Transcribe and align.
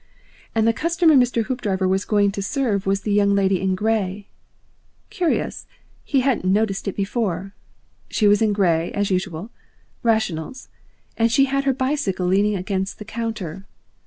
And 0.55 0.67
the 0.67 0.73
customer 0.73 1.13
Mr. 1.13 1.45
Hoopdriver 1.45 1.87
was 1.87 2.05
going 2.05 2.31
to 2.31 2.41
serve 2.41 2.87
was 2.87 3.01
the 3.01 3.13
Young 3.13 3.35
Lady 3.35 3.61
in 3.61 3.75
Grey. 3.75 4.27
Curious 5.11 5.67
he 6.03 6.21
hadn't 6.21 6.51
noticed 6.51 6.87
it 6.87 6.95
before. 6.95 7.53
She 8.09 8.27
was 8.27 8.41
in 8.41 8.51
grey 8.51 8.91
as 8.93 9.11
usual, 9.11 9.51
rationals, 10.01 10.69
and 11.17 11.31
she 11.31 11.45
had 11.45 11.65
her 11.65 11.71
bicycle 11.73 12.25
leaning 12.25 12.55
against 12.55 12.97
the 12.97 13.05
counter. 13.05 13.67